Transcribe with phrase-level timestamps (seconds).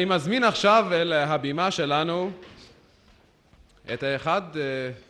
[0.00, 2.30] אני מזמין עכשיו אל הבימה שלנו
[3.92, 4.62] את האחד אה,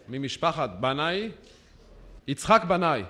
[0.09, 1.31] ממשפחת בנאי,
[2.27, 3.03] יצחק בנאי.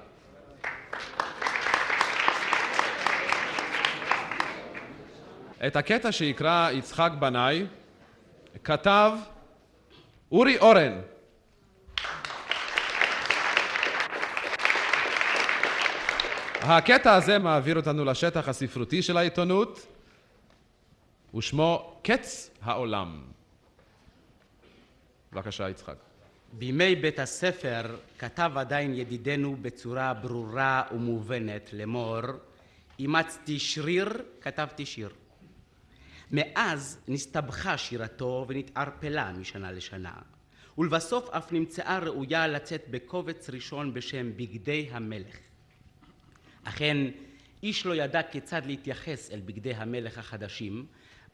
[5.66, 7.66] את הקטע שיקרא יצחק בנאי
[8.64, 9.12] כתב
[10.32, 11.00] אורי אורן.
[16.60, 19.86] הקטע הזה מעביר אותנו לשטח הספרותי של העיתונות
[21.34, 23.22] ושמו קץ העולם.
[25.32, 25.96] בבקשה, יצחק.
[26.52, 32.20] בימי בית הספר כתב עדיין ידידנו בצורה ברורה ומובנת לאמור
[32.98, 34.08] אימצתי שריר,
[34.40, 35.10] כתבתי שיר.
[36.30, 40.14] מאז נסתבכה שירתו ונתערפלה משנה לשנה
[40.78, 45.36] ולבסוף אף נמצאה ראויה לצאת בקובץ ראשון בשם בגדי המלך.
[46.64, 46.96] אכן
[47.62, 50.86] איש לא ידע כיצד להתייחס אל בגדי המלך החדשים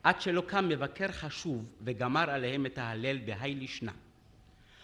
[0.07, 3.93] עד שלא קם מבקר חשוב וגמר עליהם את ההלל בהאי לישנא.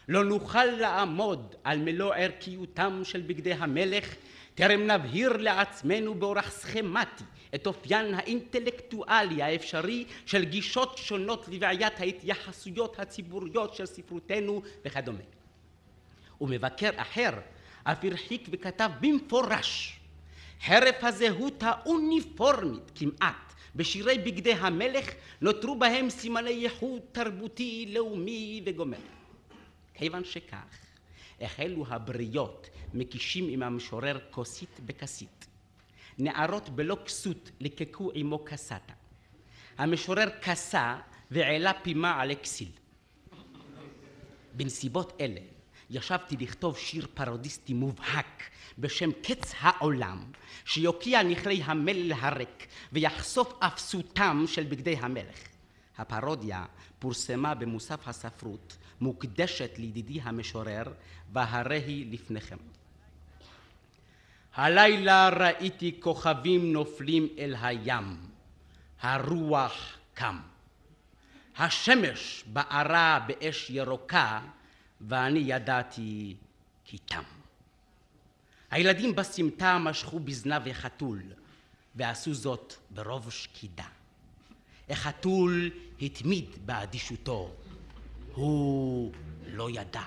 [0.08, 4.14] לא נוכל לעמוד על מלוא ערכיותם של בגדי המלך
[4.54, 13.74] טרם נבהיר לעצמנו באורח סכמטי את אופיין האינטלקטואלי האפשרי של גישות שונות לבעיית ההתייחסויות הציבוריות
[13.74, 15.24] של ספרותנו וכדומה.
[16.40, 17.30] ומבקר אחר
[17.84, 20.00] אף הרחיק וכתב במפורש
[20.64, 25.10] חרף הזהות האוניפורמית כמעט בשירי בגדי המלך
[25.40, 28.98] נותרו בהם סימני ייחוד תרבותי, לאומי וגומר.
[29.94, 30.76] כיוון שכך,
[31.40, 35.46] החלו הבריות מקישים עם המשורר כוסית בכסית.
[36.18, 38.92] נערות בלא כסות ליקקו עמו כסתה.
[39.78, 40.98] המשורר כסה
[41.30, 42.68] והעלה פימה על אקסיל.
[44.54, 45.40] בנסיבות אלה
[45.94, 48.42] ישבתי לכתוב שיר פרודיסטי מובהק
[48.78, 50.24] בשם קץ העולם
[50.64, 55.38] שיוקיע נכלי המלל הריק ויחשוף אפסותם של בגדי המלך.
[55.98, 56.64] הפרודיה
[56.98, 60.82] פורסמה במוסף הספרות מוקדשת לידידי המשורר
[61.32, 62.56] והרי היא לפניכם.
[64.54, 68.16] הלילה ראיתי כוכבים נופלים אל הים,
[69.00, 70.38] הרוח קם.
[71.56, 74.40] השמש בערה באש ירוקה
[75.08, 76.36] ואני ידעתי
[76.84, 77.22] כי תם.
[78.70, 81.22] הילדים בסמטה משכו בזנב החתול
[81.94, 83.86] ועשו זאת ברוב שקידה.
[84.88, 85.70] החתול
[86.02, 87.50] התמיד באדישותו,
[88.34, 89.12] הוא
[89.46, 90.02] לא ידע.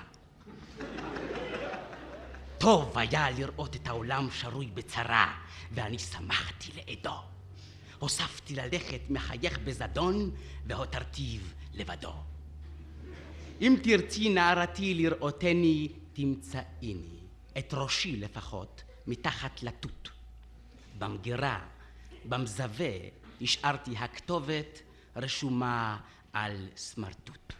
[2.58, 5.34] טוב היה לראות את העולם שרוי בצרה,
[5.72, 7.16] ואני שמחתי לעדו.
[7.98, 10.30] הוספתי ללכת מחייך בזדון,
[10.66, 11.40] והותרתיו
[11.74, 12.12] לבדו.
[13.60, 17.18] אם תרצי נערתי לראותני, תמצאיני,
[17.58, 20.08] את ראשי לפחות, מתחת לתות.
[20.98, 21.60] במגירה,
[22.24, 22.94] במזווה,
[23.42, 24.82] השארתי הכתובת
[25.16, 25.98] רשומה
[26.32, 27.52] על סמרטוט.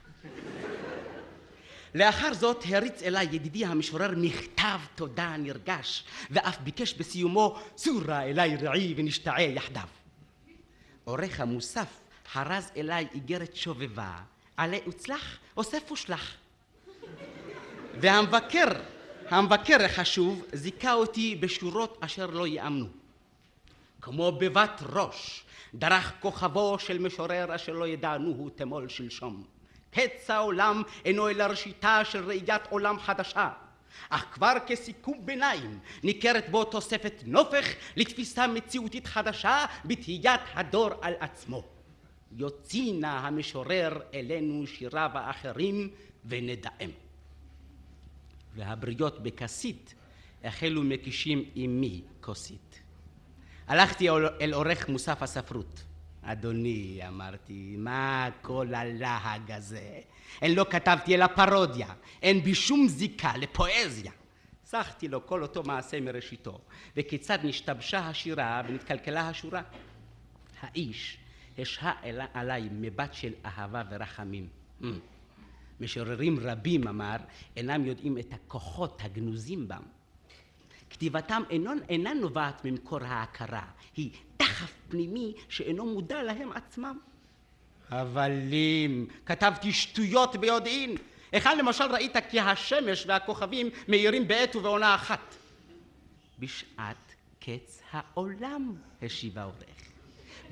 [1.94, 8.94] לאחר זאת הריץ אליי ידידי המשורר מכתב תודה נרגש, ואף ביקש בסיומו סורה אליי רעי
[8.96, 9.88] ונשתעה יחדיו.
[11.04, 12.00] עורך המוסף
[12.32, 14.22] חרז אליי איגרת שובבה,
[14.56, 16.34] עלי וצלח, אוסף ושלח.
[18.00, 18.68] והמבקר,
[19.28, 22.86] המבקר החשוב, זיכה אותי בשורות אשר לא יאמנו.
[24.00, 25.44] כמו בבת ראש,
[25.74, 29.44] דרך כוכבו של משורר אשר לא ידענוהו תמול שלשום.
[29.90, 33.50] קץ העולם אינו אלא ראשיתה של ראיית עולם חדשה.
[34.08, 37.66] אך כבר כסיכום ביניים ניכרת בו תוספת נופך
[37.96, 41.75] לתפיסה מציאותית חדשה בתהיית הדור על עצמו.
[42.36, 45.90] יוציא נא המשורר אלינו שיריו האחרים
[46.24, 46.90] ונדאם.
[48.54, 49.94] והבריות בכסית
[50.44, 52.80] החלו מקישים עמי כוסית.
[53.66, 54.10] הלכתי
[54.40, 55.82] אל עורך מוסף הספרות.
[56.22, 60.00] אדוני, אמרתי, מה כל הלהג הזה?
[60.42, 61.88] אין לא כתבתי אלא פרודיה,
[62.22, 64.12] אין בי שום זיקה לפואזיה.
[64.64, 66.60] סחתי לו כל אותו מעשה מראשיתו,
[66.96, 69.62] וכיצד נשתבשה השירה ונתקלקלה השורה.
[70.60, 71.18] האיש
[71.58, 71.92] השהה
[72.34, 74.48] עליי מבט של אהבה ורחמים.
[74.80, 74.84] Hmm.
[75.80, 77.16] משוררים רבים, אמר,
[77.56, 79.82] אינם יודעים את הכוחות הגנוזים בם.
[80.90, 83.64] כתיבתם אינו, אינה נובעת ממקור ההכרה,
[83.96, 86.98] היא דחף פנימי שאינו מודע להם עצמם.
[87.90, 90.96] אבל אם כתבתי שטויות ביודעין,
[91.32, 95.34] היכן למשל ראית כי השמש והכוכבים מאירים בעת ובעונה אחת?
[96.38, 99.95] בשעת קץ העולם, השיב העורך.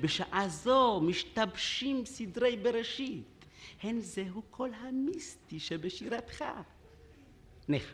[0.01, 3.45] בשעה זו משתבשים סדרי בראשית.
[3.83, 6.45] הן זהו כל המיסטי שבשירתך.
[7.67, 7.93] ניחא,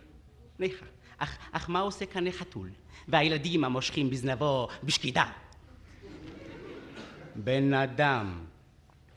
[0.59, 0.85] ניחא.
[1.17, 2.69] אך, אך מה עושה כאן החתול?
[3.07, 5.31] והילדים המושכים בזנבו בשקידה.
[7.35, 8.45] בן אדם,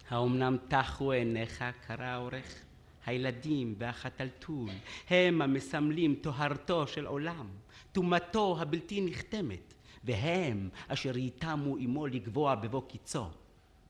[0.09, 2.65] האומנם טחו עיניך, קרא העורך?
[3.07, 4.71] הילדים והחתלתול
[5.11, 7.49] הם המסמלים טוהרתו של עולם,
[7.93, 9.74] טומאתו הבלתי נחתמת,
[10.05, 13.27] והם אשר ייתמו עמו לגבוה בבוא קיצו.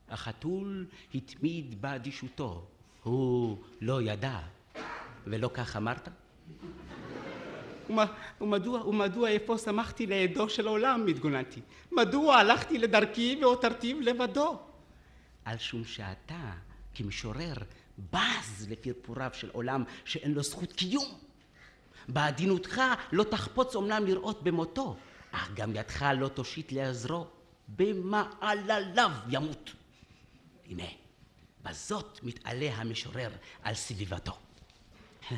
[0.09, 0.85] החתול
[1.15, 2.65] התמיד באדישותו,
[3.03, 4.39] הוא לא ידע,
[5.27, 6.09] ולא כך אמרת?
[8.41, 11.61] ומדוע, ומדוע איפה שמחתי לעדו של עולם, התגוננתי?
[11.91, 14.59] מדוע הלכתי לדרכי והותרתיו לבדו?
[15.45, 16.51] על שום שאתה,
[16.93, 17.53] כמשורר,
[18.13, 21.05] בז לפרפוריו של עולם שאין לו זכות קיום.
[22.07, 24.95] בעדינותך לא תחפוץ אומנם לראות במותו,
[25.35, 27.27] אך גם ידך לא תושיט לעזרו,
[27.67, 29.71] במעלליו ימות.
[30.69, 30.87] הנה,
[31.63, 33.29] בזאת מתעלה המשורר
[33.63, 34.31] על סביבתו.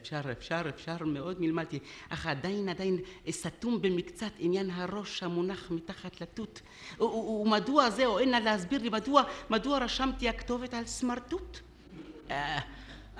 [0.00, 1.78] אפשר, אפשר, אפשר מאוד מלמדתי,
[2.08, 2.98] אך עדיין, עדיין
[3.30, 6.60] סתום במקצת עניין הראש המונח מתחת לתות.
[6.98, 11.60] ומדוע זה, או אין לה להסביר לי, מדוע, מדוע רשמתי הכתובת על סמרטוט?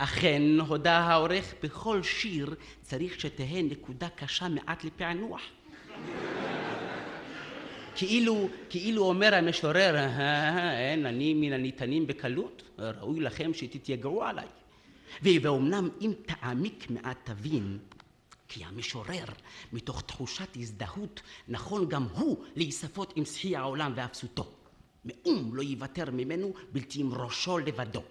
[0.01, 5.41] אה, אכן, הודה העורך, בכל שיר צריך שתהא נקודה קשה מעט לפענוח.
[7.95, 14.47] כאילו, כאילו אומר המשורר, "אה, אין, אני מן הניתנים בקלות, ראוי לכם שתתייגעו עליי.
[15.23, 17.79] ואומנם אם תעמיק מעט תבין,
[18.49, 19.25] כי המשורר,
[19.73, 24.49] מתוך תחושת הזדהות, נכון גם הוא להיספות עם סחי העולם ואפסותו.
[25.05, 28.03] מאום לא ייוותר ממנו בלתי עם ראשו לבדו.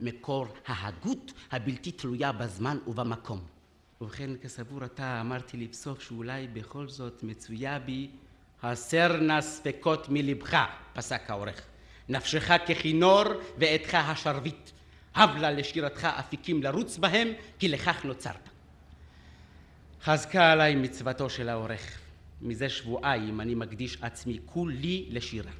[0.00, 3.40] מקור ההגות הבלתי תלויה בזמן ובמקום.
[4.00, 8.10] ובכן, כסבור אתה, אמרתי לבסוף שאולי בכל זאת מצויה בי
[8.62, 10.56] הסר נא ספקות מלבך,
[10.92, 11.60] פסק העורך.
[12.08, 13.24] נפשך ככינור
[13.58, 14.70] ועדך השרביט.
[15.14, 17.28] הב לה לשירתך אפיקים לרוץ בהם,
[17.58, 18.48] כי לכך נוצרת.
[20.02, 21.98] חזקה עליי מצוותו של העורך.
[22.42, 25.52] מזה שבועיים אני מקדיש עצמי כולי לשירה.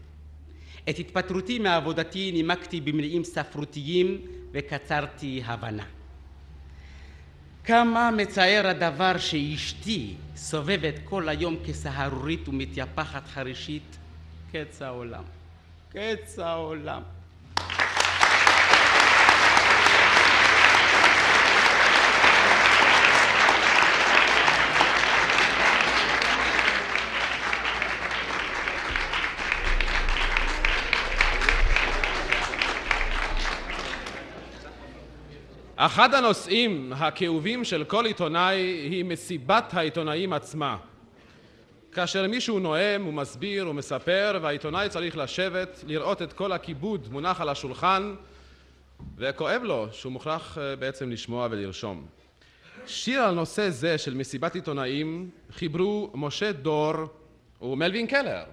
[0.91, 4.21] את התפטרותי מעבודתי נימקתי במניעים ספרותיים
[4.53, 5.85] וקצרתי הבנה.
[7.65, 13.97] כמה מצער הדבר שאשתי סובבת כל היום כסהרורית ומתייפחת חרישית,
[14.53, 15.25] קץ העולם.
[15.93, 17.03] קץ העולם.
[35.87, 38.57] אחד הנושאים הכאובים של כל עיתונאי
[38.91, 40.77] היא מסיבת העיתונאים עצמה.
[41.93, 48.15] כאשר מישהו נואם ומסביר ומספר והעיתונאי צריך לשבת, לראות את כל הכיבוד מונח על השולחן
[49.17, 52.07] וכואב לו שהוא מוכרח אה, בעצם לשמוע ולרשום.
[52.87, 56.95] שיר על נושא זה של מסיבת עיתונאים חיברו משה דור
[57.63, 58.45] ומלווין קלר.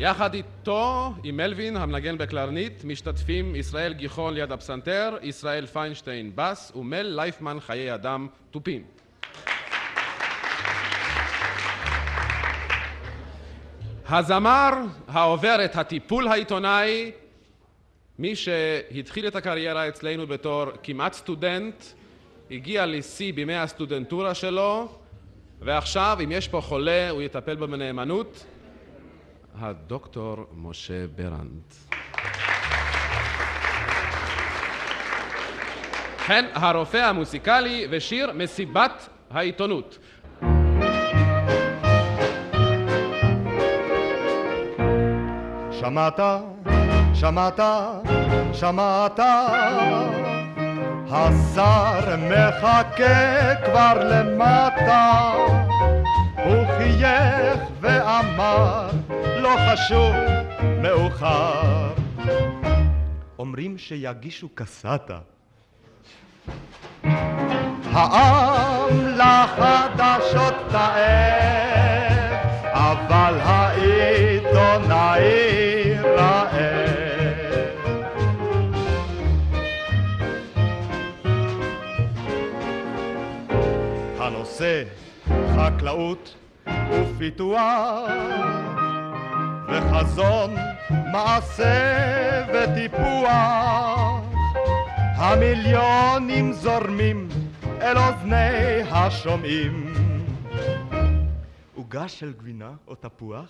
[0.00, 7.02] יחד איתו, עם מלווין המנגן בקלרנית, משתתפים ישראל גיחון ליד הפסנתר, ישראל פיינשטיין בס ומל
[7.02, 8.82] לייפמן חיי אדם תופים.
[14.08, 14.70] הזמר
[15.08, 17.12] העובר את הטיפול העיתונאי,
[18.18, 21.84] מי שהתחיל את הקריירה אצלנו בתור כמעט סטודנט,
[22.50, 24.88] הגיע לשיא בימי הסטודנטורה שלו,
[25.60, 28.44] ועכשיו, אם יש פה חולה, הוא יטפל בו בנאמנות.
[29.60, 31.62] הדוקטור משה ברנד.
[36.26, 39.98] כן, הרופא המוסיקלי ושיר מסיבת העיתונות.
[45.80, 46.20] שמעת,
[47.14, 47.60] שמעת,
[48.52, 49.20] שמעת,
[51.10, 55.32] השר מחכה כבר למטה,
[56.44, 58.88] הוא חייך ואמר,
[59.48, 60.14] לא חשוב,
[60.82, 61.92] מאוחר.
[63.38, 65.18] אומרים שיגישו קסטה.
[67.84, 72.36] העם לחדשות תאר,
[72.72, 75.18] אבל העיתונאי
[75.98, 76.58] רעב.
[84.18, 84.82] הנושא
[85.56, 86.34] חקלאות
[86.90, 88.08] ופיתוח
[89.68, 90.54] וחזון
[91.12, 94.24] מעשה וטיפוח
[95.16, 97.28] המיליונים זורמים
[97.80, 99.94] אל אוזני השומעים
[101.74, 103.48] עוגה של גבינה או תפוח?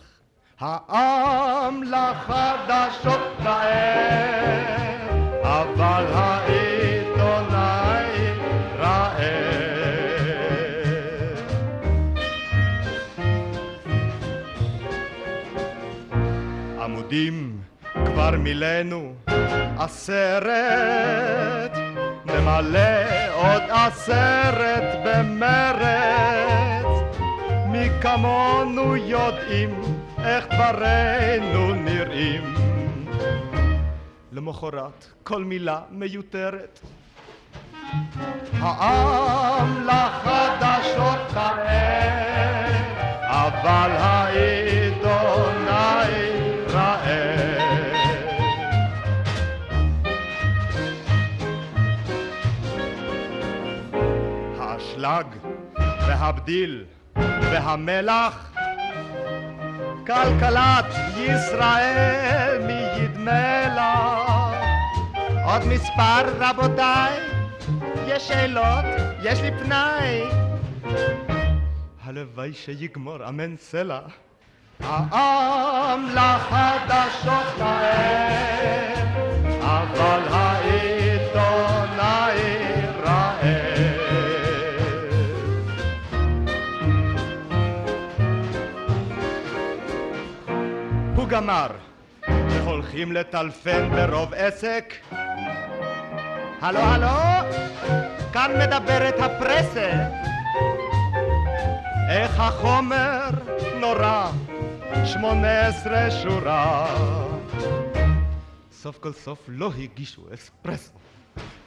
[0.60, 4.98] העם לחדשות תאר
[5.42, 6.67] אבל העיתונאי
[17.10, 17.60] עמודים
[18.04, 19.14] כבר מילאנו
[19.78, 21.72] עשרת
[22.24, 26.86] נמלא עוד עשרת במרץ.
[27.66, 29.82] מי כמונו יודעים
[30.24, 32.54] איך דברינו נראים.
[34.32, 36.80] למחרת כל מילה מיותרת.
[38.52, 42.68] העם לחדשות תראה
[43.28, 44.77] אבל העיתונאי
[56.08, 56.84] והבדיל
[57.16, 58.52] והמלח
[60.06, 60.84] כלכלת
[61.18, 64.56] ישראל מי ידמה לך
[65.44, 67.18] עוד מספר רבותיי
[68.06, 68.84] יש שאלות,
[69.22, 70.22] יש לי פנאי
[72.04, 74.00] הלוואי שיגמור אמן סלע.
[74.80, 78.94] העם לחדשות תאר
[79.60, 80.57] אבל העיתונאי
[91.38, 91.66] גמר
[92.28, 94.94] והולכים לטלפן ברוב עסק.
[96.60, 97.48] הלו הלו
[98.32, 99.90] כאן מדברת הפרסה.
[102.10, 103.28] איך החומר
[103.80, 104.30] נורא
[105.04, 106.86] שמונה עשרה שורה.
[108.72, 110.92] סוף כל סוף לא הגישו אספרסו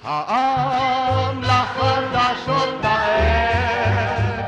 [0.04, 4.41] העם לחדשות תאר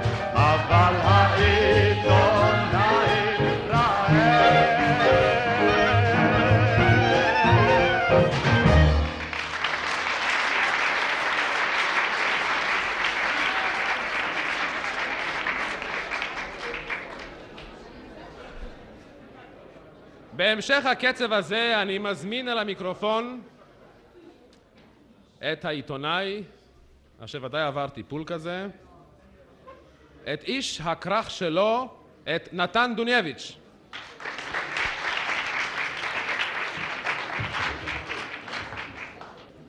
[20.54, 23.42] בהמשך הקצב הזה אני מזמין אל המיקרופון
[25.52, 26.44] את העיתונאי,
[27.20, 28.68] אשר ודאי עבר טיפול כזה,
[30.34, 31.94] את איש הכרך שלו,
[32.36, 33.58] את נתן דונייביץ'.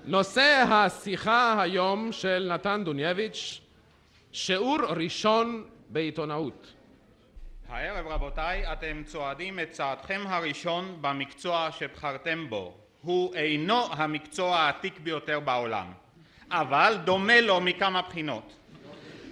[0.04, 3.60] נושא השיחה היום של נתן דונייביץ',
[4.32, 6.72] שיעור ראשון בעיתונאות.
[7.74, 12.74] הערב רבותיי, אתם צועדים את צעדכם הראשון במקצוע שבחרתם בו.
[13.02, 15.92] הוא אינו המקצוע העתיק ביותר בעולם,
[16.50, 18.52] אבל דומה לו מכמה בחינות.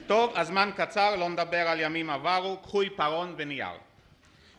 [0.07, 3.79] טוב, הזמן קצר, לא נדבר על ימים עברו, קחו עיפרון ונייר.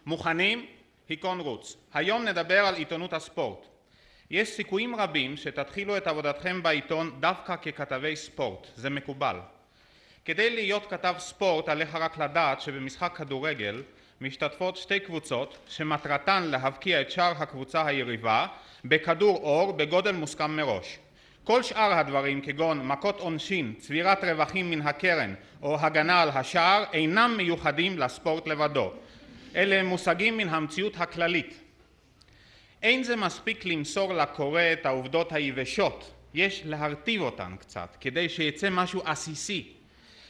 [0.06, 0.66] מוכנים?
[1.10, 1.78] היכון רוץ.
[1.94, 3.66] היום נדבר על עיתונות הספורט.
[4.32, 9.40] יש סיכויים רבים שתתחילו את עבודתכם בעיתון דווקא ככתבי ספורט, זה מקובל.
[10.26, 13.84] כדי להיות כתב ספורט עליך רק לדעת שבמשחק כדורגל
[14.22, 18.48] משתתפות שתי קבוצות שמטרתן להבקיע את שער הקבוצה היריבה
[18.86, 21.00] בכדור אור בגודל מוסכם מראש.
[21.44, 27.34] כל שאר הדברים כגון מכות עונשין, צבירת רווחים מן הקרן או הגנה על השער אינם
[27.38, 28.94] מיוחדים לספורט לבדו.
[29.56, 31.60] אלה הם מושגים מן המציאות הכללית.
[32.84, 39.02] אין זה מספיק למסור לקורא את העובדות היבשות, יש להרטיב אותן קצת כדי שיצא משהו
[39.06, 39.83] עסיסי.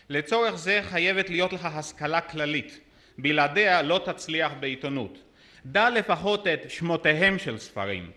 [0.10, 2.80] לצורך זה חייבת להיות לך השכלה כללית,
[3.18, 5.18] בלעדיה לא תצליח בעיתונות.
[5.66, 8.12] דע לפחות את שמותיהם של ספרים.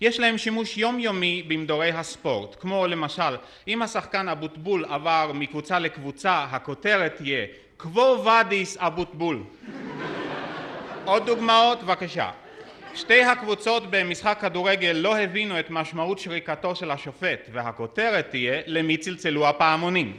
[0.00, 3.36] יש להם שימוש יומיומי במדורי הספורט, כמו למשל
[3.68, 9.42] אם השחקן אבוטבול עבר מקבוצה לקבוצה הכותרת תהיה קוו ואדיס אבוטבול.
[11.04, 12.30] עוד דוגמאות בבקשה.
[12.94, 19.48] שתי הקבוצות במשחק כדורגל לא הבינו את משמעות שריקתו של השופט והכותרת תהיה למי צלצלו
[19.48, 20.16] הפעמונים.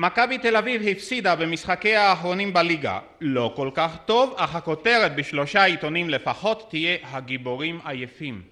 [0.00, 2.98] מכבי תל אביב הפסידה במשחקיה האחרונים בליגה.
[3.20, 8.42] לא כל כך טוב, אך הכותרת בשלושה עיתונים לפחות תהיה הגיבורים עייפים.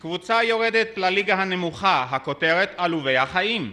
[0.00, 3.72] קבוצה יורדת לליגה הנמוכה, הכותרת עלובי החיים.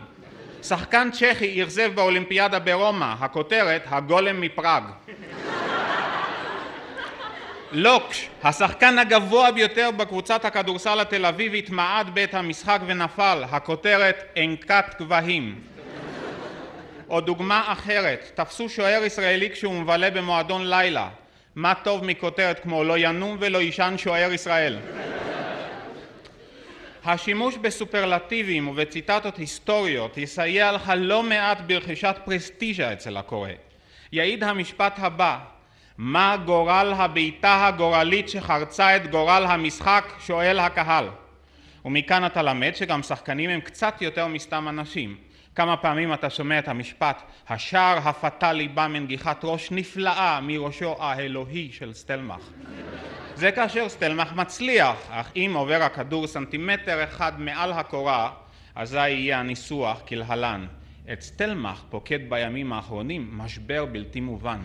[0.61, 4.83] שחקן צ'כי אכזב באולימפיאדה ברומא, הכותרת הגולם מפראג.
[7.71, 15.72] לוקש, השחקן הגבוה ביותר בקבוצת הכדורסל התל אביבית מעד בעת המשחק ונפל, הכותרת אנקת גבהים.
[17.13, 21.09] או דוגמה אחרת, תפסו שוער ישראלי כשהוא מבלה במועדון לילה.
[21.55, 24.79] מה טוב מכותרת כמו לא ינום ולא יישן שוער ישראל.
[27.05, 33.49] השימוש בסופרלטיבים ובציטטות היסטוריות יסייע לך לא מעט ברכישת פרסטיז'ה אצל הקורא.
[34.11, 35.37] יעיד המשפט הבא:
[35.97, 40.13] מה גורל הבעיטה הגורלית שחרצה את גורל המשחק?
[40.19, 41.07] שואל הקהל.
[41.85, 45.32] ומכאן אתה למד שגם שחקנים הם קצת יותר מסתם אנשים.
[45.55, 51.93] כמה פעמים אתה שומע את המשפט השער הפטאלי בא מנגיחת ראש נפלאה מראשו האלוהי של
[51.93, 52.49] סטלמך.
[53.35, 58.31] זה כאשר סטלמך מצליח, אך אם עובר הכדור סנטימטר אחד מעל הקורה,
[58.75, 60.67] אזי יהיה הניסוח כלהלן:
[61.13, 64.59] את סטלמך פוקד בימים האחרונים משבר בלתי מובן.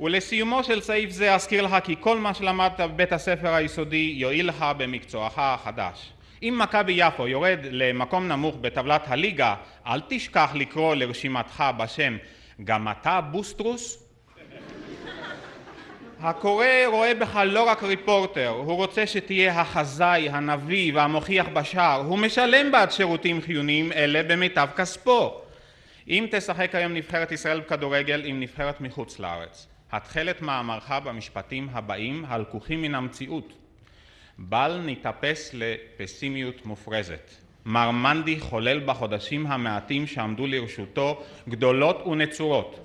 [0.00, 4.64] ולסיומו של סעיף זה אזכיר לך כי כל מה שלמדת בבית הספר היסודי יועיל לך
[4.78, 6.12] במקצועך החדש.
[6.48, 9.54] אם מכבי יפו יורד למקום נמוך בטבלת הליגה,
[9.86, 12.16] אל תשכח לקרוא לרשימתך בשם
[12.64, 14.02] גם אתה בוסטרוס?
[16.20, 22.72] הקורא רואה בך לא רק ריפורטר, הוא רוצה שתהיה החזאי, הנביא והמוכיח בשער, הוא משלם
[22.72, 25.40] בעד שירותים חיוניים אלה במיטב כספו.
[26.08, 32.24] אם תשחק היום נבחרת ישראל בכדורגל עם נבחרת מחוץ לארץ, התחל את מאמרך במשפטים הבאים
[32.28, 33.65] הלקוחים מן המציאות.
[34.38, 37.30] בל ניתפס לפסימיות מופרזת.
[37.64, 42.80] מר מנדי חולל בחודשים המעטים שעמדו לרשותו גדולות ונצורות.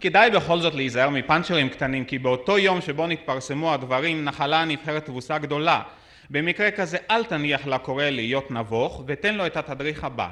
[0.00, 5.38] כדאי בכל זאת להיזהר מפאנצ'רים קטנים כי באותו יום שבו נתפרסמו הדברים נחלה הנבחרת תבוסה
[5.38, 5.82] גדולה.
[6.30, 10.28] במקרה כזה אל תניח לקורא להיות נבוך ותן לו את התדריך הבא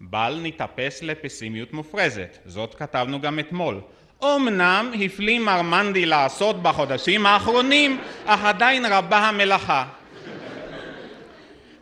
[0.00, 3.80] בל ניתפס לפסימיות מופרזת, זאת כתבנו גם אתמול.
[4.24, 9.86] אמנם הפליא מר מנדי לעשות בחודשים האחרונים, אך עדיין רבה המלאכה.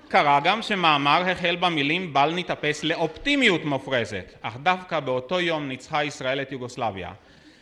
[0.08, 6.40] קרה גם שמאמר החל במילים בל ניתפס לאופטימיות מופרזת, אך דווקא באותו יום ניצחה ישראל
[6.42, 7.12] את יוגוסלביה.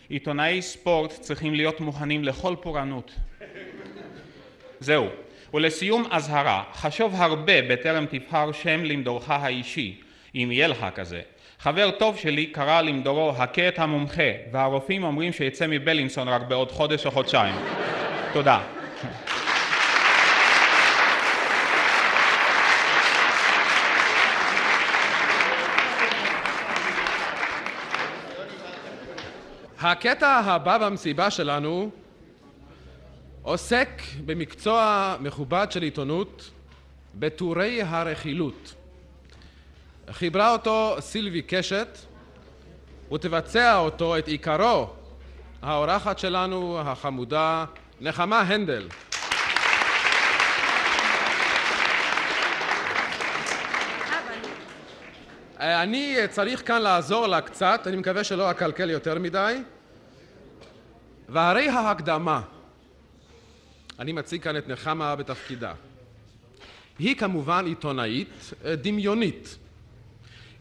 [0.09, 3.15] עיתונאי ספורט צריכים להיות מוכנים לכל פורענות.
[4.81, 5.09] זהו.
[5.55, 10.01] ולסיום אזהרה, חשוב הרבה בטרם תבחר שם למדורך האישי,
[10.35, 11.21] אם יהיה לך כזה.
[11.65, 14.23] חבר טוב שלי קרא למדורו הכה את המומחה,
[14.53, 17.55] והרופאים אומרים שיצא מבלינסון רק בעוד חודש או חודשיים.
[18.35, 18.61] תודה.
[29.81, 31.91] הקטע הבא במסיבה שלנו
[33.43, 36.51] עוסק במקצוע מכובד של עיתונות
[37.15, 38.84] בטורי הרכילות.
[40.13, 41.99] חיברה אותו סילבי קשת
[43.13, 44.91] ותבצע אותו, את עיקרו,
[45.63, 47.65] האורחת שלנו החמודה
[48.01, 48.89] נחמה הנדל.
[55.61, 59.63] אני צריך כאן לעזור לה קצת, אני מקווה שלא אקלקל יותר מדי.
[61.29, 62.41] והרי ההקדמה,
[63.99, 65.73] אני מציג כאן את נחמה בתפקידה.
[66.99, 69.57] היא כמובן עיתונאית דמיונית.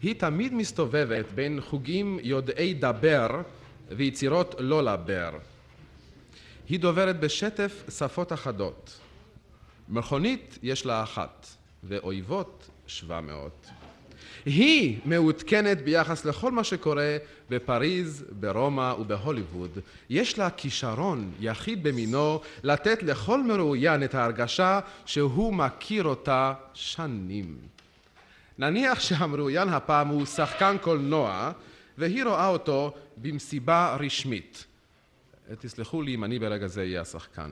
[0.03, 3.41] היא תמיד מסתובבת בין חוגים יודעי דבר
[3.89, 5.31] ויצירות לא לבר.
[6.69, 8.99] היא דוברת בשטף שפות אחדות.
[9.89, 11.47] מכונית יש לה אחת,
[11.83, 13.67] ואויבות שבע מאות.
[14.45, 17.17] היא מעודכנת ביחס לכל מה שקורה
[17.49, 19.79] בפריז, ברומא ובהוליווד.
[20.09, 27.72] יש לה כישרון יחיד במינו לתת לכל מרואיין את ההרגשה שהוא מכיר אותה שנים.
[28.57, 31.51] נניח שהמרואיין הפעם הוא שחקן קולנוע
[31.97, 34.65] והיא רואה אותו במסיבה רשמית.
[35.59, 37.51] תסלחו לי אם אני ברגע זה אהיה השחקן.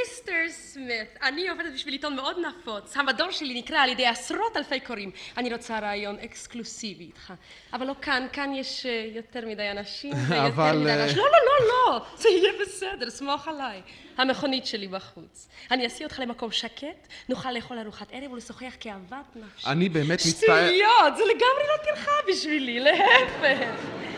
[0.00, 2.96] מיסטר סמית, אני עובדת בשביל עיתון מאוד נפוץ.
[2.96, 5.10] המדור שלי נקרא על ידי עשרות אלפי קוראים.
[5.36, 7.32] אני רוצה רעיון אקסקלוסיבי איתך.
[7.72, 11.16] אבל לא כאן, כאן יש אה, יותר מדי אנשים ויותר מדי אה, אנשים.
[11.18, 13.82] לא, לא, לא, לא, זה יהיה בסדר, סמוך עליי.
[14.18, 15.48] המכונית שלי בחוץ.
[15.70, 19.66] אני אסיע אותך למקום שקט, נוכל לאכול ארוחת ערב ולשוחח כאוות נפשי.
[19.66, 20.66] אני באמת מצטער...
[20.66, 24.09] שטויות, זה לגמרי לא טרחה בשבילי, להפך.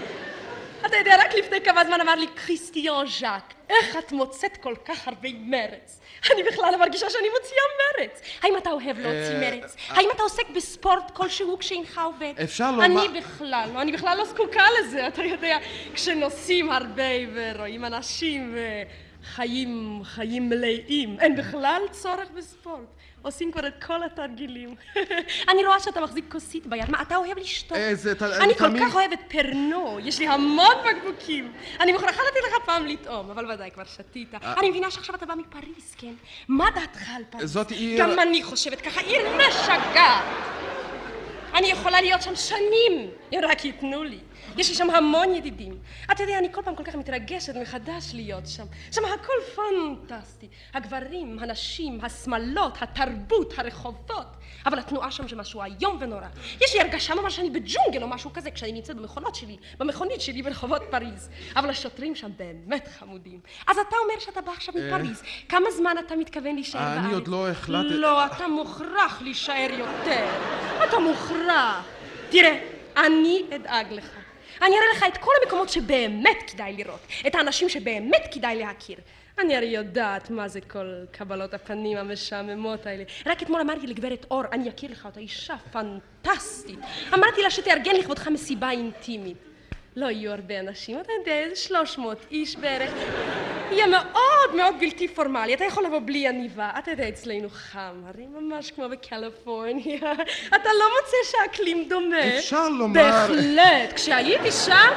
[0.93, 5.09] אתה יודע, רק לפני כמה זמן אמר לי כריסטיאן ז'אק, איך את מוצאת כל כך
[5.09, 6.01] הרבה מרץ?
[6.35, 7.63] אני בכלל לא מרגישה שאני מוציאה
[7.99, 8.21] מרץ.
[8.43, 9.77] האם אתה אוהב להוציא אה, מרץ?
[9.89, 12.33] האם אתה עוסק בספורט כלשהו כשאינך עובד?
[12.45, 15.59] אפשר לומר- אני בכלל לא, אני בכלל לא זקוקה לזה, אתה יודע,
[15.95, 17.03] כשנוסעים הרבה
[17.35, 18.57] ורואים אנשים.
[19.25, 22.79] חיים, חיים מלאים, אין בכלל צורך בספורט.
[23.23, 24.75] עושים כבר את כל התרגילים.
[25.51, 27.77] אני רואה שאתה מחזיק כוסית ביד, מה, אתה אוהב לשתות?
[27.79, 31.53] איזה, ת- אני כל כך אוהבת פרנו, יש לי המון בקבוקים.
[31.81, 34.29] אני מוכרחה לתת לך פעם לטעום, אבל ודאי כבר שתית.
[34.43, 36.13] אני מבינה שעכשיו אתה בא מפריז, כן?
[36.49, 37.53] מה דעתך על פריז?
[37.53, 40.25] זאת עיר- גם אני חושבת ככה, עיר משגעת.
[41.55, 44.19] אני יכולה להיות שם שנים, אם רק ייתנו לי.
[44.57, 45.79] יש לי שם המון ידידים.
[46.13, 48.65] אתה יודע, אני כל פעם כל כך מתרגשת מחדש להיות שם.
[48.93, 50.49] שם הכל פנטסטי.
[50.75, 54.27] הגברים, הנשים, השמלות, התרבות, הרחובות.
[54.67, 56.27] אבל התנועה שם זה משהו איום ונורא.
[56.61, 60.43] יש לי הרגשה ממש שאני בג'ונגל או משהו כזה כשאני נמצאת במכונות שלי, במכונית שלי
[60.43, 61.29] ברחובות פריז.
[61.57, 63.41] אבל השוטרים שם באמת חמודים.
[63.67, 65.23] אז אתה אומר שאתה בא עכשיו מפריז.
[65.49, 67.15] כמה זמן אתה מתכוון להישאר אה, אני בארץ?
[67.15, 70.27] עוד לא החלטתי- לא, אתה מוכרח להישאר יותר.
[70.89, 71.85] אתה מוכרח.
[72.31, 72.59] תראה,
[72.97, 74.11] אני אדאג לך.
[74.63, 77.01] אני אראה לך את כל המקומות שבאמת כדאי לראות.
[77.27, 78.99] את האנשים שבאמת כדאי להכיר.
[79.39, 83.05] אני הרי יודעת מה זה כל קבלות הפנים המשעממות האלה.
[83.27, 86.79] רק אתמול אמרתי לגברת אור, אני אכיר לך אותה, אישה פנטסטית.
[87.15, 89.52] אמרתי לה שתארגן לכבודך מסיבה אינטימית.
[89.97, 92.91] לא יהיו הרבה אנשים, אתה יודע, איזה 300 איש בערך.
[93.71, 96.71] יהיה מאוד מאוד בלתי פורמלי, אתה יכול לבוא בלי עניבה.
[96.79, 100.13] אתה יודע, אצלנו חם, הרי ממש כמו בקליפורניה.
[100.57, 102.39] אתה לא מוצא שהאקלים דומה.
[102.39, 103.93] אפשר לומר- בהחלט.
[103.95, 104.93] כשהייתי שם,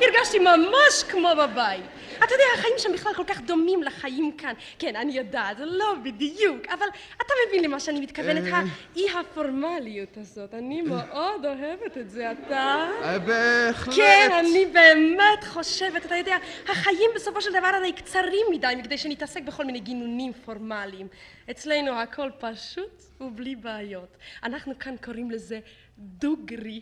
[0.00, 1.84] הרגשתי ממש כמו בבית.
[2.24, 4.52] אתה יודע, החיים שם בכלל כל כך דומים לחיים כאן.
[4.78, 8.62] כן, אני יודעת, זה לא בדיוק, אבל אתה מבין למה שאני מתכוונת, אה.
[8.94, 10.54] האי הפורמליות הזאת.
[10.54, 12.90] אני מאוד אוהבת את זה, אתה?
[13.02, 13.94] אה, בהחלט.
[13.96, 16.36] כן, אני באמת חושבת, אתה יודע,
[16.68, 21.08] החיים בסופו של דבר הרי קצרים מדי מכדי שנתעסק בכל מיני גינונים פורמליים.
[21.50, 24.16] אצלנו הכל פשוט ובלי בעיות.
[24.42, 25.60] אנחנו כאן קוראים לזה
[25.98, 26.80] דוגרי.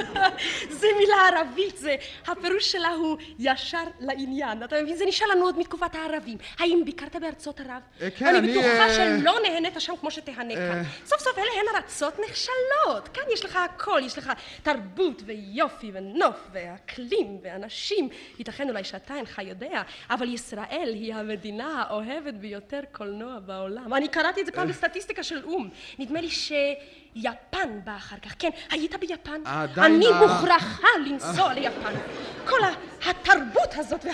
[0.80, 4.64] זה מילה ערבית, זה, הפירוש שלה הוא ישר לעניין.
[4.64, 4.96] אתה מבין?
[4.96, 6.38] זה נשאר לנו עוד מתקופת הערבים.
[6.58, 7.82] האם ביקרת בארצות ערב?
[8.02, 10.78] אה, כן, אני אני, בטוחה אה, שלא נהנית שם כמו שתהנה כאן.
[10.78, 10.82] אה.
[11.06, 13.08] סוף סוף אלה הן ארצות נחשלות.
[13.08, 14.32] כאן יש לך הכל, יש לך
[14.62, 18.08] תרבות ויופי ונוף ואקלים ואנשים.
[18.38, 23.94] ייתכן אולי שאתה אינך יודע, אבל ישראל היא המדינה האוהבת ביותר קולנוע בעולם.
[23.94, 25.68] אני קראתי את זה פעם בסטטיסטיקה של או"ם.
[25.98, 26.30] נדמה לי
[27.14, 28.34] שיפן באה אחר כך.
[28.38, 29.40] כן, היית ביפן?
[29.44, 31.94] עדיין אני ה- מוכרחה לנסוע ליפן.
[32.48, 32.58] כל
[33.06, 34.04] התרבות הזאת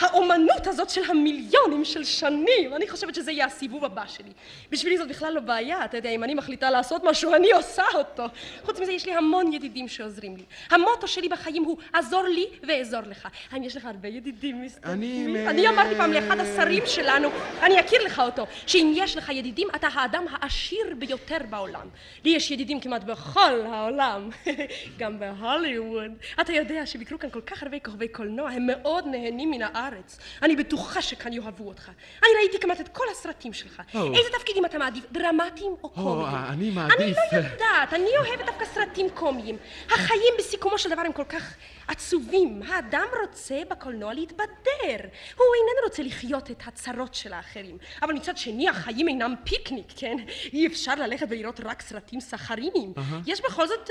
[0.00, 4.30] והאומנות הזאת של המיליונים של שנים, אני חושבת שזה יהיה הסיבוב הבא שלי.
[4.70, 8.24] בשבילי זאת בכלל לא בעיה, אתה יודע, אם אני מחליטה לעשות משהו, אני עושה אותו.
[8.64, 10.42] חוץ מזה, יש לי המון ידידים שעוזרים לי.
[10.70, 13.28] המוטו שלי בחיים הוא, עזור לי ואעזור לך.
[13.50, 14.92] האם יש לך הרבה ידידים מסתכלים?
[14.94, 17.28] אני מ- אני אמרתי פעם לאחד השרים שלנו,
[17.62, 21.86] אני אכיר לך אותו, שאם יש לך ידידים, אתה האדם העשיר ביותר בעולם.
[22.24, 24.30] לי יש ידידים כמעט בכל העולם,
[24.98, 26.10] גם בהוליווד.
[26.40, 30.18] אתה יודע שביקרו כאן כל כך הרבה כוכבי קולנוע, הם מאוד נהנים מן הארץ.
[30.42, 31.88] אני בטוחה שכאן יאהבו אותך.
[32.22, 33.82] אני ראיתי כמעט את כל הסרטים שלך.
[33.94, 34.06] או.
[34.06, 36.34] איזה תפקידים אתה מעדיף, דרמטיים או קומיים?
[36.34, 39.56] אני אני מעדיף, לא אה, יודעת, אני אוהבת דווקא סרטים קומיים.
[39.90, 41.54] החיים בסיכומו של דבר הם כל כך
[41.88, 42.62] עצובים.
[42.68, 45.08] האדם רוצה בקולנוע להתבדר.
[45.36, 47.78] הוא איננו רוצה לחיות את הצרות של האחרים.
[48.02, 50.16] אבל מצד שני, החיים אינם פיקניק, כן?
[50.52, 52.92] אי אפשר ללכת ולראות רק סרטים סכריניים.
[53.26, 53.90] יש בכל זאת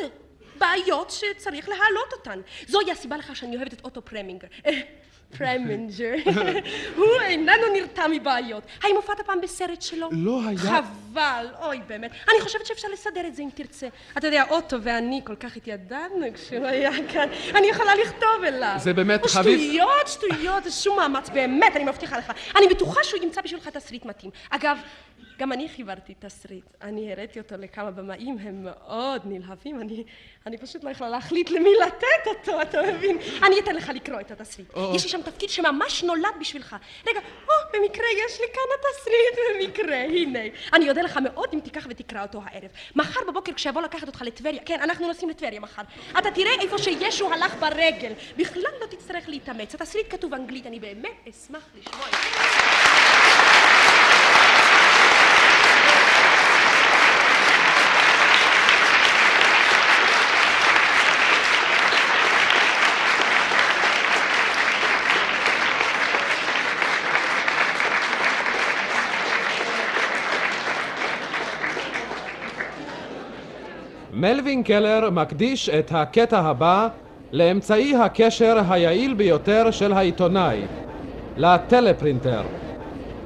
[0.58, 2.40] בעיות שצריך להעלות אותן.
[2.68, 4.48] זוהי הסיבה לכך שאני אוהבת את אוטו פרמינגר.
[4.66, 4.72] אה,
[5.38, 6.14] פרמינג'ר.
[6.98, 8.64] הוא איננו נרתע מבעיות.
[8.84, 10.10] האם הופעת פעם בסרט שלו?
[10.12, 10.58] לא היה.
[10.58, 12.12] חבל, אוי באמת.
[12.12, 13.88] אני חושבת שאפשר לסדר את זה אם תרצה.
[14.18, 17.30] אתה יודע, אוטו ואני כל כך התיידדנו כשהוא היה כאן.
[17.56, 18.76] אני יכולה לכתוב אליו.
[18.78, 22.32] זה באמת חביב- שטויות, שטויות, זה שום מאמץ, באמת, אני מבטיחה לך.
[22.58, 24.32] אני בטוחה שהוא ימצא בשבילך תסריט מתאים.
[24.50, 24.78] אגב,
[25.42, 26.66] גם אני חיברתי תסריט.
[26.82, 29.82] אני הראיתי אותו לכמה במאים, הם מאוד נלהבים.
[29.82, 30.04] אני,
[30.46, 33.18] אני פשוט לא יכולה להחליט למי לתת אותו, אתה מבין?
[33.44, 34.74] אני אתן לך לקרוא את התסריט.
[34.74, 34.96] או.
[34.96, 36.76] יש לי שם תפקיד שממש נולד בשבילך.
[37.08, 40.40] רגע, או, במקרה יש לי כאן התסריט, במקרה, הנה.
[40.74, 42.70] אני אודה לך מאוד אם תיקח ותקרא אותו הערב.
[42.96, 45.82] מחר בבוקר כשאבוא לקחת אותך לטבריה, כן, אנחנו נוסעים לטבריה מחר.
[46.20, 48.14] אתה תראה איפה שישו הלך ברגל.
[48.38, 49.76] בכלל לא תצטרך להתאמץ.
[49.76, 53.41] התסריט כתוב אנגלית, אני באמת אשמח לשמוע את זה.
[74.22, 76.88] מלווין קלר מקדיש את הקטע הבא
[77.32, 80.62] לאמצעי הקשר היעיל ביותר של העיתונאי,
[81.38, 82.42] לטלפרינטר.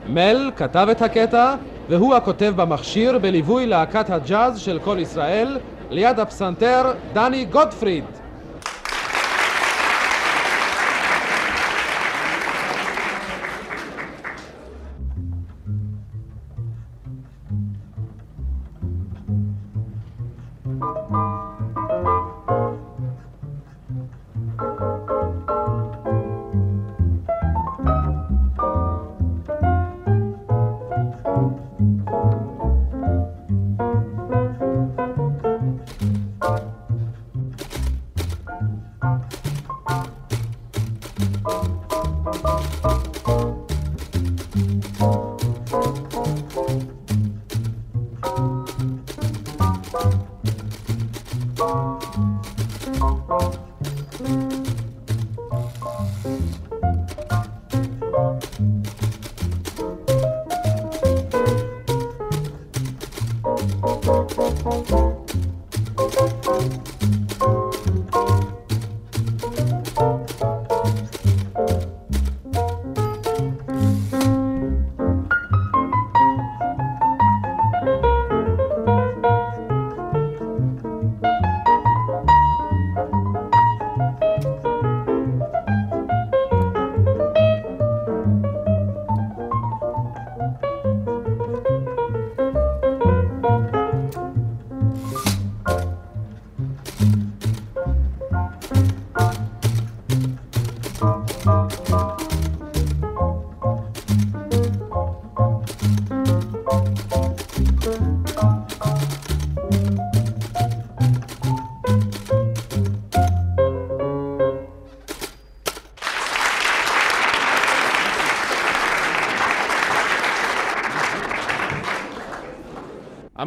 [0.10, 1.55] מל כתב את הקטע,
[1.89, 5.58] והוא הכותב במכשיר בליווי להקת הג'אז של כל ישראל,
[5.89, 6.81] ליד הפסנתר
[7.13, 8.05] דני גוטפריד.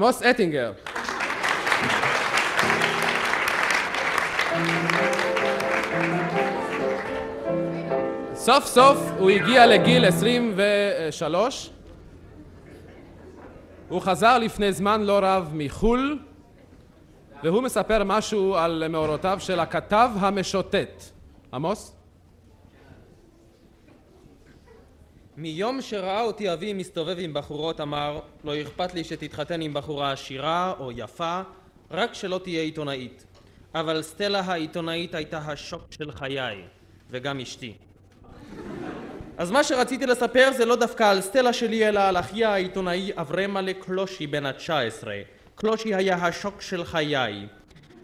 [0.09, 0.73] עמוס אטינגר.
[8.35, 11.71] סוף סוף הוא הגיע לגיל 23.
[13.89, 16.19] הוא חזר לפני זמן לא רב מחו"ל,
[17.43, 21.03] והוא מספר משהו על מאורותיו של הכתב המשוטט.
[21.55, 21.98] עמוס?
[25.41, 30.75] מיום שראה אותי אבי מסתובב עם בחורות אמר לא אכפת לי שתתחתן עם בחורה עשירה
[30.81, 31.41] או יפה
[31.91, 33.25] רק שלא תהיה עיתונאית.
[33.75, 36.63] אבל סטלה העיתונאית הייתה השוק של חיי
[37.11, 37.75] וגם אשתי.
[39.37, 43.73] אז מה שרציתי לספר זה לא דווקא על סטלה שלי אלא על אחיה העיתונאי אברמלה
[43.81, 45.17] קלושי בן התשע עשרה.
[45.55, 47.47] קלושי היה השוק של חיי.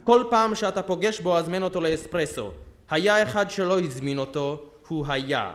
[0.05, 2.51] כל פעם שאתה פוגש בו הזמן אותו לאספרסו.
[2.91, 5.53] היה אחד שלא הזמין אותו הוא היה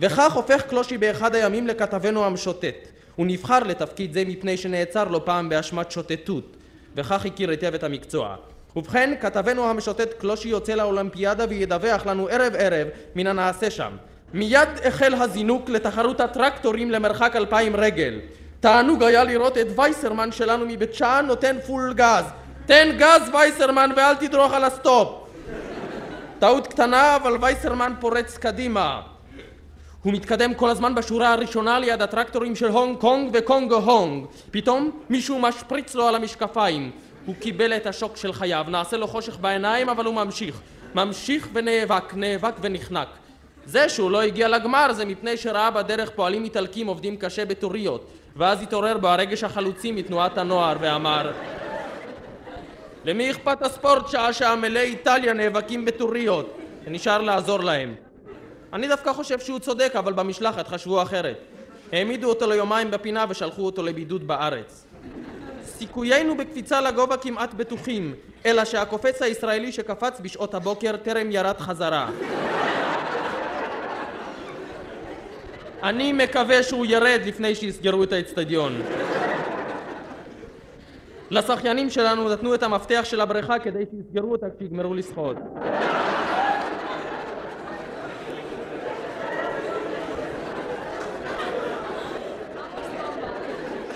[0.00, 2.88] וכך הופך קלושי באחד הימים לכתבנו המשוטט.
[3.16, 6.56] הוא נבחר לתפקיד זה מפני שנעצר לא פעם באשמת שוטטות,
[6.96, 8.36] וכך הכיר היטב את המקצוע.
[8.76, 13.92] ובכן, כתבנו המשוטט קלושי יוצא לאולימפיאדה וידווח לנו ערב ערב מן הנעשה שם.
[14.34, 18.20] מיד החל הזינוק לתחרות הטרקטורים למרחק אלפיים רגל.
[18.60, 22.24] תענוג היה לראות את וייסרמן שלנו מבית שאן נותן פול גז.
[22.66, 25.08] תן גז וייסרמן ואל תדרוך על הסטופ.
[26.38, 29.09] טעות קטנה אבל וייסרמן פורץ קדימה.
[30.02, 34.26] הוא מתקדם כל הזמן בשורה הראשונה ליד הטרקטורים של הונג קונג וקונגו הונג.
[34.50, 36.90] פתאום מישהו משפריץ לו על המשקפיים.
[37.26, 40.60] הוא קיבל את השוק של חייו, נעשה לו חושך בעיניים אבל הוא ממשיך.
[40.94, 43.08] ממשיך ונאבק, נאבק ונחנק.
[43.66, 48.06] זה שהוא לא הגיע לגמר זה מפני שראה בדרך פועלים איטלקים עובדים קשה בטוריות.
[48.36, 51.32] ואז התעורר בו הרגש החלוצי מתנועת הנוער ואמר
[53.04, 56.56] למי אכפת הספורט שעה שהמלאי איטליה נאבקים בטוריות?
[56.84, 58.09] ונשאר לעזור להם.
[58.72, 61.38] אני דווקא חושב שהוא צודק, אבל במשלחת חשבו אחרת.
[61.92, 64.84] העמידו אותו ליומיים בפינה ושלחו אותו לבידוד בארץ.
[65.64, 68.14] סיכויינו בקפיצה לגובה כמעט בטוחים,
[68.46, 72.10] אלא שהקופץ הישראלי שקפץ בשעות הבוקר טרם ירד חזרה.
[75.82, 78.82] אני מקווה שהוא ירד לפני שיסגרו את האצטדיון.
[81.30, 85.36] לשחיינים שלנו נתנו את המפתח של הבריכה כדי שיסגרו אותה כשיגמרו לשחות.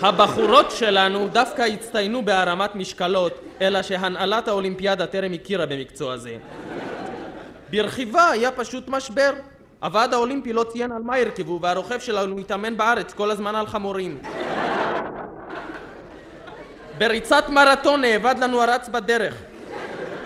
[0.01, 6.37] הבחורות שלנו דווקא הצטיינו בהרמת משקלות, אלא שהנהלת האולימפיאדה טרם הכירה במקצוע זה.
[7.71, 9.33] ברכיבה היה פשוט משבר.
[9.83, 14.19] הוועד האולימפי לא ציין על מה הרכבו, והרוכב שלנו התאמן בארץ כל הזמן על חמורים.
[16.99, 19.43] בריצת מרתון נאבד לנו הרץ בדרך.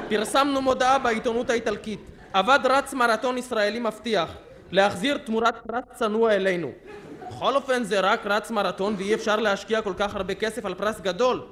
[0.08, 2.00] פרסמנו מודעה בעיתונות האיטלקית.
[2.34, 4.28] אבד רץ מרתון ישראלי מבטיח
[4.70, 6.70] להחזיר תמורת פרס צנוע אלינו.
[7.28, 11.00] בכל אופן זה רק רץ מרתון ואי אפשר להשקיע כל כך הרבה כסף על פרס
[11.00, 11.42] גדול.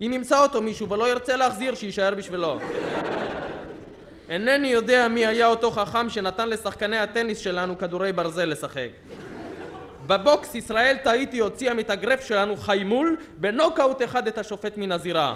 [0.00, 2.58] אם ימצא אותו מישהו ולא ירצה להחזיר, שיישאר בשבילו.
[4.28, 8.88] אינני יודע מי היה אותו חכם שנתן לשחקני הטניס שלנו כדורי ברזל לשחק.
[10.06, 15.34] בבוקס ישראל טעיתי הוציא המתאגרף שלנו חיימול בנוקאוט אחד את השופט מן הזירה.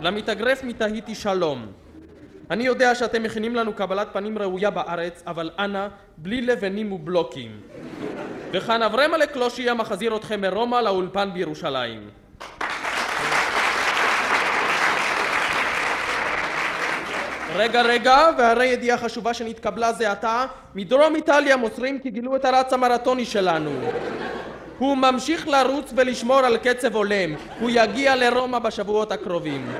[0.00, 1.66] למתאגרף מתהיתי שלום.
[2.50, 7.60] אני יודע שאתם מכינים לנו קבלת פנים ראויה בארץ, אבל אנא, בלי לבנים ובלוקים.
[8.56, 12.08] וכאן אברמלה קלושי המחזיר אתכם מרומא לאולפן בירושלים.
[17.56, 22.72] רגע רגע, והרי ידיעה חשובה שנתקבלה זה עתה, מדרום איטליה מוסרים כי גילו את הרץ
[22.72, 23.70] המרתוני שלנו.
[24.78, 27.34] הוא ממשיך לרוץ ולשמור על קצב הולם.
[27.60, 29.72] הוא יגיע לרומא בשבועות הקרובים.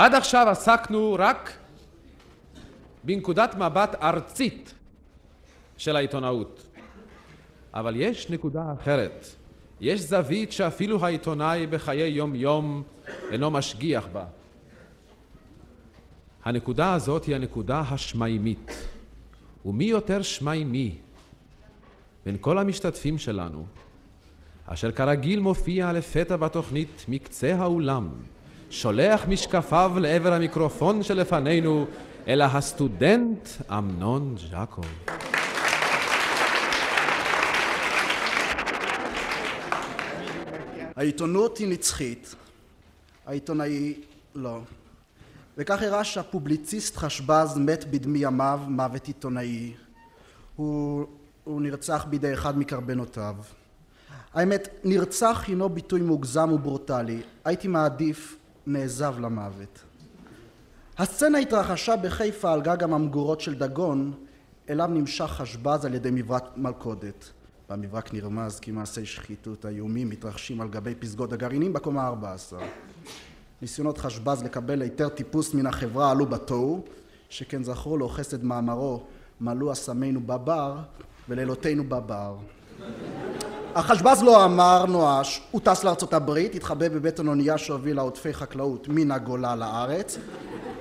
[0.00, 1.52] עד עכשיו עסקנו רק
[3.04, 4.74] בנקודת מבט ארצית
[5.76, 6.66] של העיתונאות.
[7.74, 9.26] אבל יש נקודה אחרת.
[9.80, 12.82] יש זווית שאפילו העיתונאי בחיי יום-יום
[13.30, 14.24] אינו משגיח בה.
[16.44, 18.88] הנקודה הזאת היא הנקודה השמיימית.
[19.66, 20.94] ומי יותר שמיימי
[22.26, 23.66] בין כל המשתתפים שלנו,
[24.66, 28.08] אשר כרגיל מופיע לפתע בתוכנית מקצה האולם,
[28.70, 31.86] שולח משקפיו לעבר המיקרופון שלפנינו,
[32.28, 34.84] אלא הסטודנט אמנון ז'קוב.
[40.96, 42.34] העיתונות היא נצחית,
[43.26, 43.94] העיתונאי
[44.34, 44.60] לא.
[45.58, 49.72] וכך אירע שהפובליציסט חשבז מת בדמי ימיו מוות עיתונאי.
[50.56, 51.06] הוא,
[51.44, 53.34] הוא נרצח בידי אחד מקרבנותיו.
[54.34, 57.22] האמת, נרצח הינו ביטוי מוגזם וברוטלי.
[57.44, 58.39] הייתי מעדיף
[58.72, 59.84] נעזב למוות.
[60.98, 64.12] הסצנה התרחשה בחיפה על גג הממגורות של דגון,
[64.68, 67.30] אליו נמשך חשבז על ידי מברק מלכודת.
[67.70, 72.56] במברק נרמז כי מעשי שחיתות האיומים מתרחשים על גבי פסגות הגרעינים בקומה ה-14.
[73.62, 76.84] ניסיונות חשבז לקבל היתר טיפוס מן החברה עלו בתוהו,
[77.28, 79.02] שכן זכרו לו חסד מאמרו
[79.40, 80.76] מלאו אסמינו בבר
[81.28, 82.36] ולילותינו בבר.
[83.74, 89.10] החשבז לא אמר נואש, הוא טס לארצות הברית, התחבא בבטן אונייה שהובילה עודפי חקלאות מן
[89.10, 90.18] הגולה לארץ,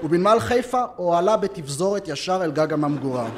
[0.04, 3.30] ובנמל חיפה הועלה בתפזורת ישר אל גג הממגורה.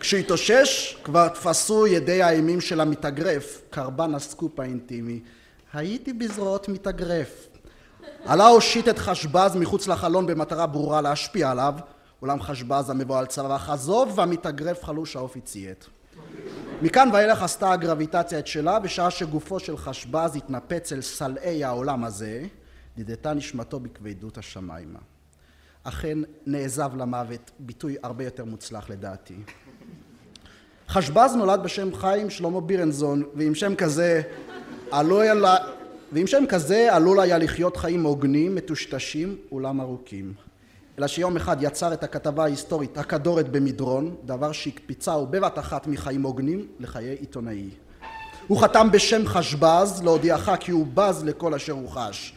[0.00, 5.20] כשהתאושש כבר תפסו ידי האימים של המתאגרף, קרבן הסקופ האינטימי.
[5.72, 7.48] הייתי בזרועות מתאגרף.
[8.24, 11.74] עלה הושיט את חשבז מחוץ לחלון במטרה ברורה להשפיע עליו,
[12.22, 15.97] אולם חשבז המבוא על צוואר עזוב והמתאגרף חלוש האופי ציית.
[16.82, 22.44] מכאן ואילך עשתה הגרביטציה את שלה, בשעה שגופו של חשבז התנפץ אל סלעי העולם הזה,
[22.96, 24.98] דידתה נשמתו בכבדות השמיימה.
[25.82, 29.34] אכן נעזב למוות, ביטוי הרבה יותר מוצלח לדעתי.
[30.88, 34.22] חשבז נולד בשם חיים שלמה בירנזון, ועם שם כזה
[34.90, 35.44] עלול
[36.12, 40.32] ועם שם כזה עלול היה לחיות חיים הוגנים, מטושטשים, אולם ארוכים.
[40.98, 46.66] אלא שיום אחד יצר את הכתבה ההיסטורית הכדורת במדרון, דבר שהקפיצה בבת אחת מחיים הוגנים
[46.80, 47.70] לחיי עיתונאי.
[48.46, 52.34] הוא חתם בשם חשבז, להודיעך כי הוא בז לכל אשר הוא חש.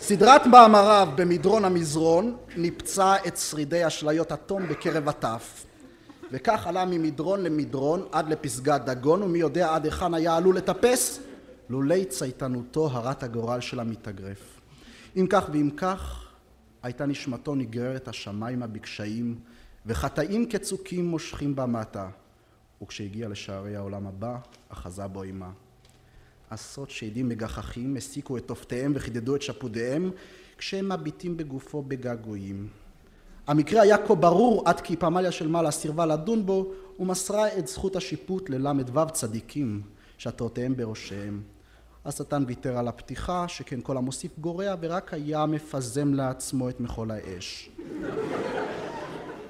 [0.00, 5.64] סדרת מאמריו במדרון המזרון ניפצה את שרידי אשליות התום בקרב הטף
[6.32, 11.20] וכך עלה ממדרון למדרון עד לפסגת דגון ומי יודע עד היכן היה עלול לטפס
[11.70, 14.61] לולי צייתנותו הרת הגורל של המתאגרף.
[15.16, 16.28] אם כך ואם כך
[16.82, 19.38] הייתה נשמתו נגררת השמיימה בקשיים
[19.86, 22.08] וחטאים כצוקים מושכים בה מטה
[22.82, 25.50] וכשהגיע לשערי העולם הבא אחזה בו עימה
[26.50, 30.10] עשרות שדים מגחכים הסיקו את תופתיהם וחידדו את שפודיהם
[30.58, 32.68] כשהם מביטים בגופו בגעגועים.
[33.46, 37.96] המקרה היה כה ברור עד כי פמליה של מעלה סירבה לדון בו ומסרה את זכות
[37.96, 39.82] השיפוט לל"ו צדיקים
[40.18, 41.42] שעטרותיהם בראשיהם.
[42.04, 47.70] השטן ויתר על הפתיחה שכן כל המוסיף גורע ורק היה מפזם לעצמו את מחול האש.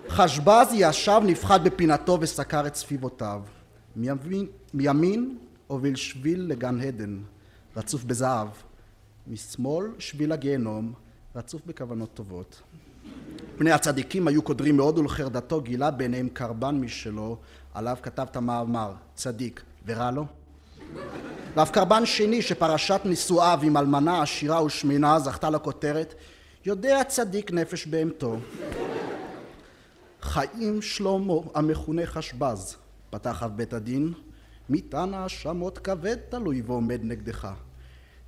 [0.08, 3.42] חשבז ישב נפחד בפינתו וסקר את סביבותיו.
[4.74, 7.20] מימין, הוביל שביל לגן עדן,
[7.76, 8.48] רצוף בזהב.
[9.26, 10.92] משמאל שביל הגיהנום,
[11.36, 12.62] רצוף בכוונות טובות.
[13.58, 17.36] פני הצדיקים היו קודרים מאוד ולחרדתו גילה ביניהם קרבן משלו,
[17.74, 20.26] עליו כתב את המאמר, צדיק, ורע לו?
[21.54, 26.14] ואף קרבן שני שפרשת נישואיו עם אלמנה עשירה ושמנה זכתה לכותרת,
[26.64, 28.36] יודע צדיק נפש בהמתו.
[30.22, 32.76] חיים שלמה המכונה חשבז,
[33.10, 34.12] פתח אב בית הדין,
[34.70, 37.48] מטען האשמות כבד תלוי ועומד נגדך.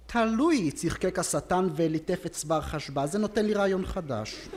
[0.07, 4.49] תלוי, צחקק השטן וליטף את צוואר חשבה, זה נותן לי רעיון חדש.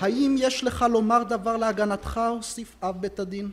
[0.00, 2.20] האם יש לך לומר דבר להגנתך?
[2.36, 3.50] הוסיף אב בית הדין.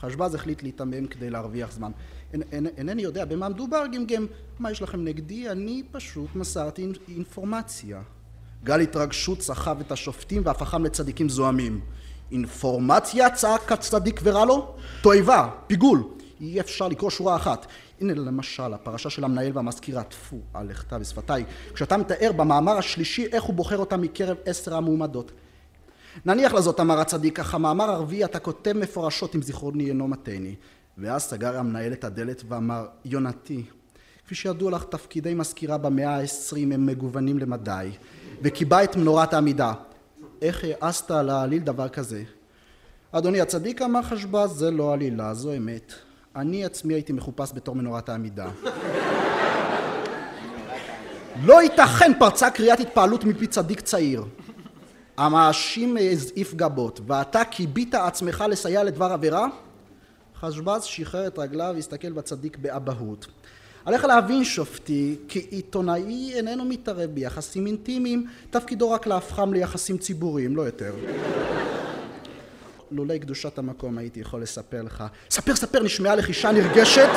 [0.00, 1.90] חשבז החליט להיתמם כדי להרוויח זמן.
[2.76, 4.26] אינני יודע במה מדובר גמגם,
[4.58, 5.50] מה יש לכם נגדי?
[5.50, 8.02] אני פשוט מסרתי אינפורמציה.
[8.64, 11.80] גל התרגשות סחב את השופטים והפכם לצדיקים זועמים.
[12.32, 14.74] אינפורמציה צעק הצדיק ורע לו?
[15.02, 16.02] תועבה, פיגול.
[16.40, 17.66] אי אפשר לקרוא שורה אחת.
[18.00, 21.44] הנה למשל הפרשה של המנהל והמזכירה, טפו על לכתה ושפתיי,
[21.74, 25.32] כשאתה מתאר במאמר השלישי איך הוא בוחר אותה מקרב עשר המועמדות.
[26.26, 30.54] נניח לזאת אמר הצדיק, אך המאמר הרביעי אתה כותב מפורשות אם זיכרוני אינו מטעני.
[30.98, 33.62] ואז סגר המנהל את הדלת ואמר, יונתי,
[34.26, 37.90] כפי שידוע לך, תפקידי מזכירה במאה העשרים הם מגוונים למדי,
[38.42, 39.72] וקיבע את מנורת העמידה.
[40.42, 42.22] איך העזת להעליל דבר כזה?
[43.12, 45.92] אדוני הצדיק אמר חשבז, זה לא עלילה, זו אמת.
[46.36, 48.48] אני עצמי הייתי מחופש בתור מנורת העמידה.
[51.44, 54.24] לא ייתכן פרצה קריאת התפעלות מפי צדיק צעיר.
[55.18, 59.46] המאשים הזעיף גבות, ואתה כיבית עצמך לסייע לדבר עבירה?
[60.40, 63.26] חשבז שחרר את רגליו והסתכל בצדיק באבהות.
[63.84, 70.62] עליך להבין שופטי, כי עיתונאי איננו מתערב ביחסים אינטימיים, תפקידו רק להפכם ליחסים ציבוריים, לא
[70.62, 70.94] יותר.
[72.90, 75.04] לולי קדושת המקום הייתי יכול לספר לך.
[75.30, 77.10] ספר, ספר, נשמעה לחישה נרגשת.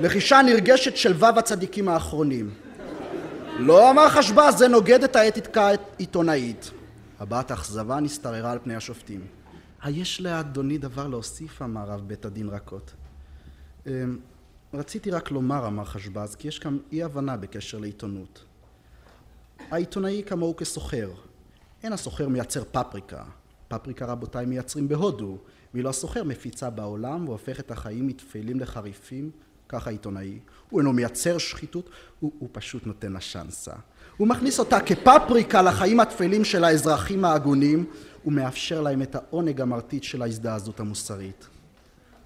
[0.00, 2.63] לחישה נרגשת של ו' הצדיקים האחרונים.
[3.58, 6.70] לא אמר חשבז, זה נוגד את האתיקה העיתונאית.
[7.20, 9.26] הבעת אכזבה נסתררה על פני השופטים.
[9.82, 12.92] היש לאדוני דבר להוסיף, אמר רב בית הדין רכות.
[13.86, 14.18] אמ,
[14.74, 18.44] רציתי רק לומר, אמר חשבז, כי יש כאן אי הבנה בקשר לעיתונות.
[19.70, 21.10] העיתונאי כמוהו כסוחר.
[21.82, 23.24] אין הסוחר מייצר פפריקה.
[23.68, 25.38] פפריקה רבותיי מייצרים בהודו,
[25.74, 29.30] ואילו הסוחר מפיצה בעולם והופך את החיים מתפלים לחריפים,
[29.68, 30.38] ככה עיתונאי.
[30.70, 31.90] הוא אינו מייצר שחיתות,
[32.20, 33.72] הוא, הוא פשוט נותן לה שאנסה.
[34.16, 37.84] הוא מכניס אותה כפפריקה לחיים התפלים של האזרחים ההגונים,
[38.26, 41.48] ומאפשר להם את העונג המרטיט של ההזדעזות המוסרית.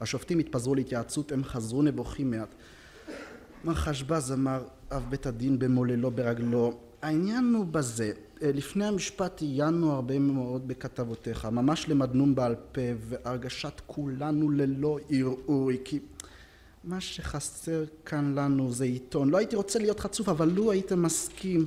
[0.01, 2.55] השופטים התפזרו להתייעצות, הם חזרו נבוכים מעט.
[3.65, 4.63] מר חשבז אמר
[4.93, 8.13] אב בית הדין במוללו ברגלו, העניין הוא בזה,
[8.43, 15.99] לפני המשפט עיינו הרבה מאוד בכתבותיך, ממש למדנום בעל פה והרגשת כולנו ללא ערעור, כי
[16.89, 19.31] מה שחסר כאן לנו זה עיתון.
[19.31, 21.67] לא הייתי רוצה להיות חצוף, אבל לו היית מסכים.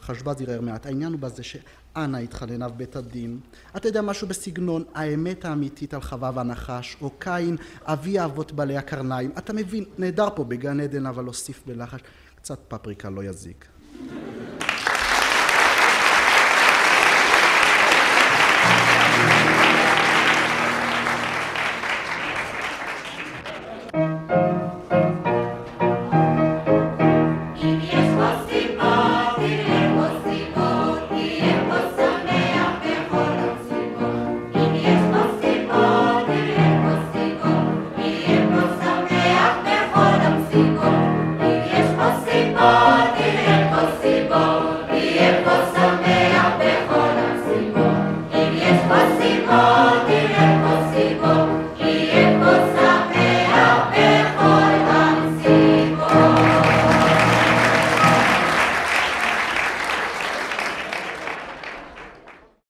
[0.00, 0.86] חשבז ערער מעט.
[0.86, 3.40] העניין הוא בזה שאנה התחננה בית הדין.
[3.76, 9.32] אתה יודע משהו בסגנון האמת האמיתית על חווה והנחש, או קין אבי האבות בעלי הקרניים.
[9.38, 12.00] אתה מבין, נהדר פה בגן עדן, אבל הוסיף בלחש,
[12.34, 13.66] קצת פפריקה לא יזיק.